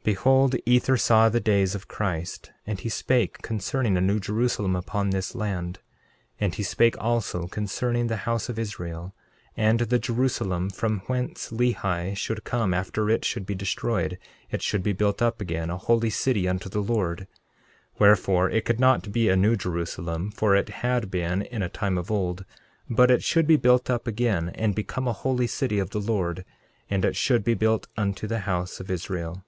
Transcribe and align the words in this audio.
13:4 0.00 0.04
Behold, 0.06 0.56
Ether 0.64 0.96
saw 0.96 1.28
the 1.28 1.38
days 1.40 1.74
of 1.74 1.86
Christ, 1.86 2.50
and 2.66 2.80
he 2.80 2.88
spake 2.88 3.42
concerning 3.42 3.98
a 3.98 4.00
New 4.00 4.18
Jerusalem 4.18 4.74
upon 4.74 5.10
this 5.10 5.34
land. 5.34 5.78
13:5 6.36 6.36
And 6.40 6.54
he 6.54 6.62
spake 6.62 6.96
also 6.98 7.46
concerning 7.46 8.06
the 8.06 8.16
house 8.24 8.48
of 8.48 8.58
Israel, 8.58 9.14
and 9.58 9.78
the 9.80 9.98
Jerusalem 9.98 10.70
from 10.70 11.00
whence 11.00 11.50
Lehi 11.50 12.16
should 12.16 12.44
come—after 12.44 13.10
it 13.10 13.26
should 13.26 13.44
be 13.44 13.54
destroyed 13.54 14.18
it 14.50 14.62
should 14.62 14.82
be 14.82 14.94
built 14.94 15.20
up 15.20 15.38
again, 15.38 15.68
a 15.68 15.76
holy 15.76 16.10
city 16.10 16.48
unto 16.48 16.70
the 16.70 16.82
Lord; 16.82 17.28
wherefore, 17.98 18.48
it 18.48 18.64
could 18.64 18.80
not 18.80 19.12
be 19.12 19.28
a 19.28 19.36
new 19.36 19.54
Jerusalem 19.54 20.30
for 20.30 20.56
it 20.56 20.70
had 20.70 21.10
been 21.10 21.42
in 21.42 21.60
a 21.62 21.68
time 21.68 21.98
of 21.98 22.10
old; 22.10 22.46
but 22.88 23.10
it 23.10 23.22
should 23.22 23.46
be 23.46 23.56
built 23.56 23.90
up 23.90 24.06
again, 24.06 24.48
and 24.54 24.74
become 24.74 25.06
a 25.06 25.12
holy 25.12 25.46
city 25.46 25.78
of 25.78 25.90
the 25.90 26.00
Lord; 26.00 26.44
and 26.88 27.04
it 27.04 27.16
should 27.16 27.44
be 27.44 27.54
built 27.54 27.86
unto 27.98 28.26
the 28.26 28.40
house 28.40 28.80
of 28.80 28.90
Israel. 28.90 29.44